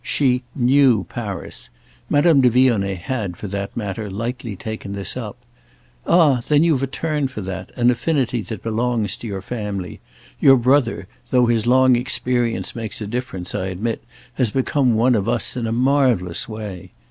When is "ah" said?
6.07-6.41